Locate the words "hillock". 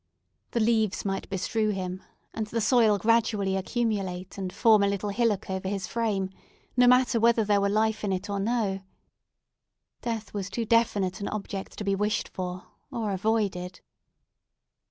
5.09-5.47